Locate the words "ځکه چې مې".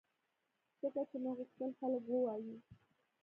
0.81-1.31